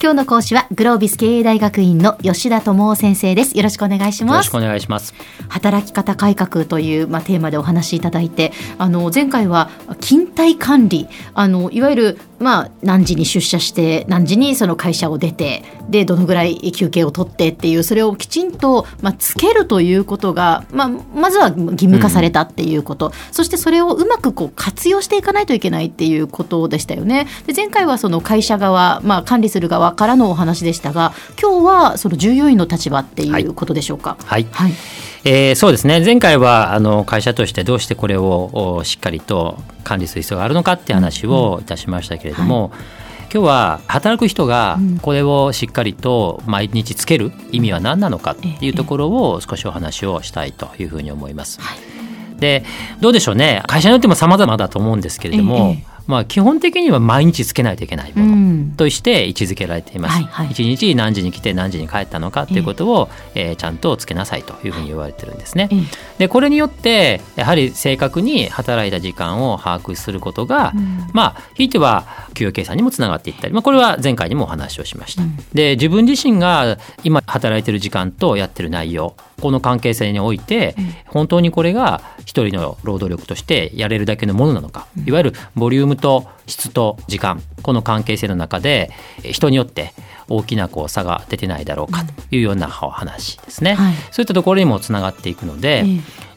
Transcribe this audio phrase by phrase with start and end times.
[0.00, 3.56] 今日の講師はグロービス経営大学院の吉田智夫先生です。
[3.56, 4.34] よろしくお願いします。
[4.34, 5.12] よろしくお願いします。
[5.48, 9.70] 働き方改革という、まあ、テーマでお話しいただいてあの前回は
[10.00, 11.08] 勤怠管理。
[11.34, 27.26] あのいわゆるまあ、何時に出社して何時にその会社を出てでどのぐらい休憩を取ってっていうそれをきちんと、まあ、つけるということが、まあ、まずは義務化されたっていうこと、うん、そしてそれをうまくこう活用していかないといけないっていうことでしたよね。
[27.46, 34.16] で前回はその会社側、まあ、管理する側からのお話でしたが今日はその従業員の立場っていうことでしょうか？
[34.24, 34.78] はい、はい、はい
[35.24, 36.00] えー、そうですね。
[36.04, 42.80] 前回はあの会社としてどうしてこれをしっかりと管理する必要があるのかって話をいたしましたけれども、うんはい、
[43.22, 51.60] 今日は働く人がこれをしっかりと毎日つける意味は何なのかっていうところを少しお話をしたいというふうに思います。
[52.40, 52.64] で
[53.00, 53.62] どうでしょうね。
[53.68, 60.20] 会社によっても様々だと思うんですけれども、まあ、基本的には毎日つけないといけないものとして位置づけられています。
[60.20, 65.68] 一、うんはいはい、日何時に来て何時に帰ったのかということを、えー、えー、ちゃんとつけなさいというふうに言われてるんですね。
[65.70, 65.86] えー、
[66.18, 75.22] でこれによってやはり正確に働いた時間を把握することが、うん、まあひいては給与計算にもつながっていったり、まあ、これは前回にもお話をしました。
[75.22, 88.90] うん、で自分自身が今働いてる時間とやってる内容この関係性において、本当にこれが一人の労働力としてやれるだけのものなのか、いわゆるボリュームと質と時間この関係性の中で
[89.22, 89.94] 人によって
[90.28, 95.84] 大きなこう差が出てないだろうかというような話ですね、はい、そういったところにもつながっていくので、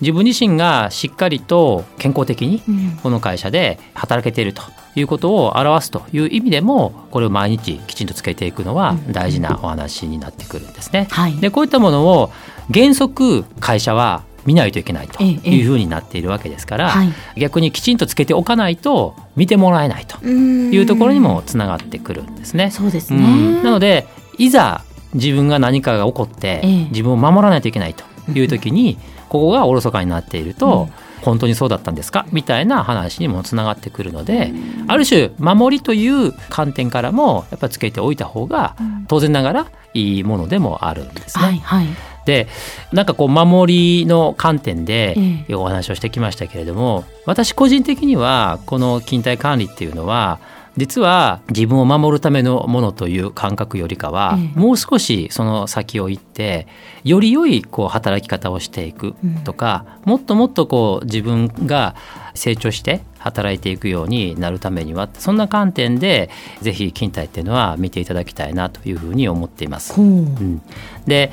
[0.00, 2.62] 自分自身がしっかりと健康的に
[3.02, 4.62] この会社で働けていると
[4.94, 11.08] いうことを表すという意味でもこれを毎日きちんとつけていくのは大事なお話になってくるんですね。
[11.10, 12.30] はい、でこういったものを
[12.72, 22.70] 原則会社は見ないといけないというふうになっているわけですから、はい、逆にきちんとつけておかないと見てもらえないというところにもつながってくるんですね。
[22.70, 23.62] そうですね。
[23.62, 24.06] なので
[24.38, 24.82] いざ
[25.14, 28.98] 自分が何かが起こって自分を守らないといけないという時に
[29.28, 30.88] ここがおろそかになっていると、
[31.22, 32.26] 本当にそうだったんですか？
[32.32, 34.52] みたいな話にもつながってくるので
[34.88, 38.76] ある種守りという観点からもやっぱつけておいた方が
[39.08, 41.44] 当然ながらいいものでもあるんですね。
[41.44, 41.86] はいはい。
[42.24, 42.46] で
[42.92, 45.16] なんかこう守りの観点で
[45.50, 50.38] お話をしてきましたけれども、私個人的にはこの勤怠管理っていうのは
[50.76, 56.66] 実は自分を守るためのものという感覚よりかは、もう少しその先を行って
[57.04, 61.94] より良いこう働き方をしていくとか、もっともっとこう自分が
[62.34, 66.30] 成長して働いていくようになるためにはそんな観点で
[66.62, 70.00] ぜひ勤怠っていうのは見ていただきたいなというふうに思っています。
[70.00, 70.04] う。
[70.06, 70.62] ん、
[71.06, 71.32] で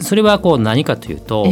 [0.00, 1.46] それはこう何かというと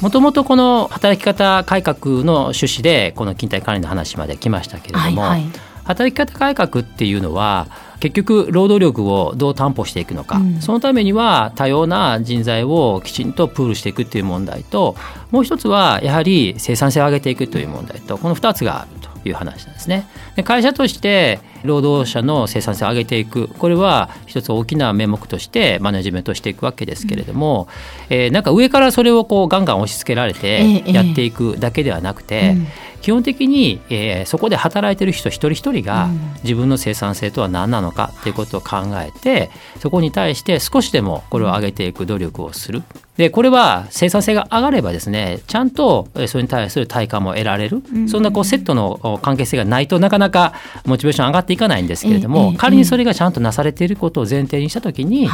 [0.00, 7.66] もともとこの働き方改革の趣旨でこの勤怠管理の話まで来ましたけれども、はいはい働き方改革っていうのは
[8.00, 14.96] 結局労働力をどう担保していくのか、うん、そのためには多様な人材をきちんとプールしていくっていう問題と
[15.30, 20.06] もう一つはやはり生産性を上げていくという問題とこの2つがあるという話なんですね。
[20.34, 23.48] で会社として労働者の生産性を上げていく。
[23.48, 27.68] これは一つ大きな名目としてマネジメントしていくわけですけれども、
[28.10, 32.66] うん、えー、なんか上からそれをこうガンガン押し付けられてやっていくだけではなくて、ええうん。
[33.02, 36.08] 基本的に、えー、そこで働いてる人一人一人が
[36.44, 39.50] 自分の生産性とは何なのかっていうことを考えて
[39.80, 42.82] そこに対して少しでもこれを上げていく努力をする。
[43.16, 50.54] でこれは生産性が上がればですねちゃんとそれに対する対価も得られる、そんなこうセットの関係性がないとなかなか
[50.86, 55.28] モチベーション上がっていかないんですけれども、仮にそれがちゃんとなされていることを前提にした時に、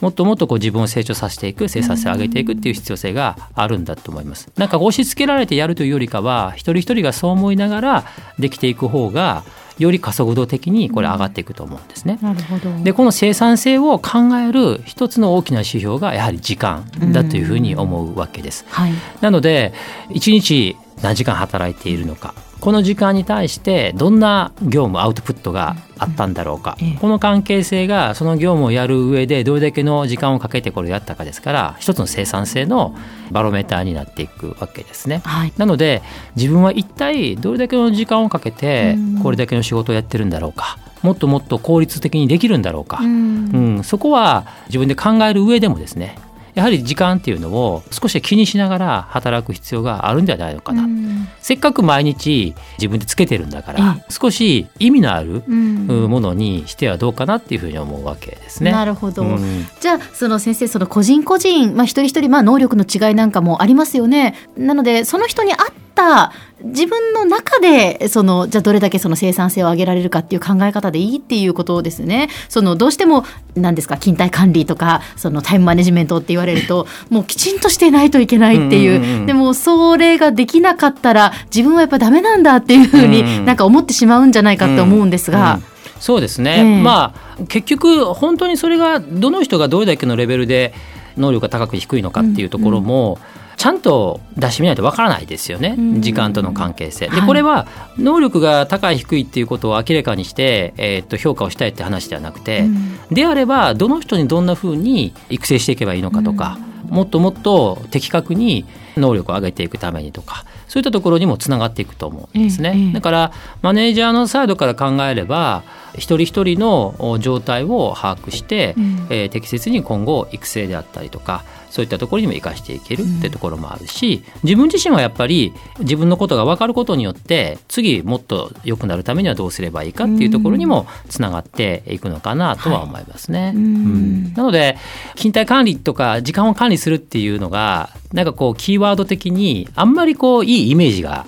[0.00, 4.48] もっともっとこう自分を成長させていく生産性を上げていくっていう必要性があるんだと思います。
[4.56, 8.04] なんか押し付けられてやるというよりかは一人一人がそう思いながら
[8.38, 9.44] できていく方が
[9.78, 12.18] より加速度的にこれ上がっていくと思うんですね。
[12.22, 18.64] なるほどでこの生産性を考える一つの大きな指標がやはり時間だというふうに思うわけです。
[18.68, 19.72] はい、なので
[20.10, 22.34] 1日何時間働いているのか。
[22.60, 32.96] この時間に対してどんな業務アウトプットがあったんだろうか、この関係性がその業務をやる上でどれだけの時間をかけてこれをやったかですから一つの生産性の
[33.30, 35.20] バロメーターになっていくわけですね。
[35.24, 36.00] はい、なので
[36.36, 40.78] 自分は一体どれだけの時間をかけてこれだけの仕事をやってるんだろうか。
[41.02, 46.16] もっともっと効率的にできるんだろうか、うん、うん、そこは自分で考える上でもですね
[46.54, 58.72] やはり時間っていうのを少し気にしながら働く必要があるんじゃないのかな、うん、せっかく毎日自分でつけてるんだから、少し意味のあるものにしてはどうかなっていうふうに思うわけですね。
[58.72, 64.34] なるほど、うん、じゃあその先生その個人個人、まあ、一人一人まあ能力の違いなんかもありますよね。
[64.56, 65.58] なのでその人に合っ
[65.94, 66.32] った
[66.62, 72.28] 自分の中でそのじゃあどれだけその生産性を上げられるかっていう考え方でいいっていうことですね。
[72.48, 73.24] そのどうしても
[73.54, 85.60] 何ですか勤怠管理とかそのタイムマネジメントって言われるともうきちんとしてないといけないっていう,、でもそれができなかったら自分はやっぱダメなんだっていうふうになんか思ってしまうんじゃないかって思うんですが。
[86.00, 90.74] そうですね、えー、まあ結局本当にそれがどの人がどれだけのレベルで
[91.16, 97.08] 能力が高く低いのかっていうところも、うんうんちゃんと出してみないとわからないですよね、時間との関係性。
[97.08, 97.66] でこれは
[97.98, 102.64] 能力が高い低いっていうことを明らかにして、えー、と評価をしたいって話ではなくて、
[103.10, 106.58] であればどの人にどんなふうに育成していけばいいのかとか、
[106.88, 108.64] もっともっと的確に
[108.96, 112.92] 能力を上げていくためにとかそういったところにもつながっていくと思うんですね。
[112.92, 115.62] だからマネージャーのサイドから考えれば
[115.94, 133.46] 一人一人の状態を把握して、うん、えー、適切に今後育成であったりとかそういったところにも生かしていけるってところもあるし、自分自身はやっぱり自分のことが分かることによって次もっと良くなるためにはどうすればいいかっていうところにもつながっていくのかなとは思いますね。
[133.46, 134.76] はい、うん、なので
[135.16, 141.26] 勤怠管理とか時間を管理するっていうのがなんかこうキーワード的にあんまりこういいイメージが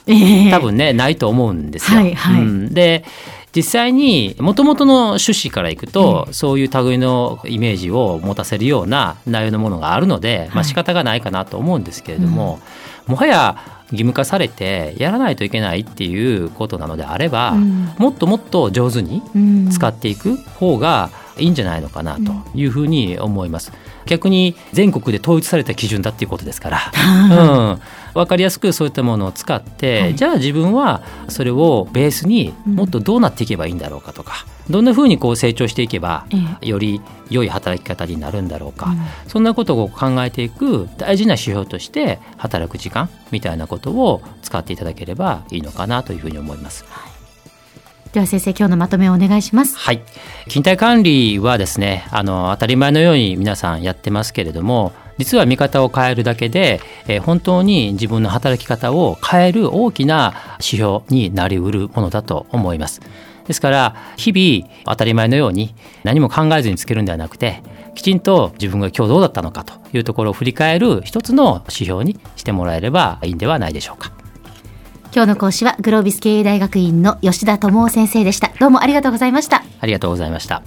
[0.51, 1.99] 多分ね、えー、ないと思うんですよ。
[1.99, 3.05] はいはい、うん、で
[3.57, 12.61] 実際にもともとの趣旨からいくと、うん、そういう類のイメージを持たせるような内容のものがあるので、まあ仕方がないかなと思うんですけれども、
[13.07, 13.57] うん、もはや
[13.87, 19.23] 義務化されてやらないといけないっていうことなのであれば、うん、もっともっと上手に
[19.73, 23.73] 使っていく方がいいんじゃないのかなというふうに思います。
[24.07, 27.81] 逆に全国で統一された基準だっていうことですから、うん、
[28.15, 36.27] 分かりやすくそういったものを使って、はい、じゃあ自分はそれをベースにもっとどうなっていけばいいんだろうかとか、うん、どんなふうにこう成長していけば、
[36.63, 38.99] より良い働き方になるんだろうか、うん、
[39.29, 46.85] そんなことを考えていく大事な指標として働く時間みたいなことを使っていただければいいのかなというふうに思います。
[46.89, 47.16] はい
[48.17, 49.77] では先生今日のまとめをお願いします。
[49.77, 50.01] はい。
[50.49, 63.03] 勤怠管理はですねあの当たり前のように皆さんやってますけれども実は見方を変えるだけで、えー、本当に自分の働き方を変える大きな指標になりうるものだと思います。
[63.47, 67.63] ですから日々当たり前のように何も考えずにつけるんではなくて
[67.95, 74.16] きちんと自分が今日どうだったのかというところを振り返る一つの指標にしてもらえればいいんではないでしょうか。
[75.17, 78.53] 今日の講師はグロービス経営大学院の吉田智夫先生でした。
[78.61, 79.65] どうもありがとうございました。
[79.81, 80.63] ありがとうございました。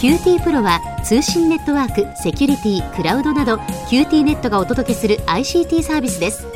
[0.00, 3.58] QT PRO は通信ネットワーク、セキュリティ、クラウドなど
[3.88, 6.55] QT ネットがお届けする ICT サービスです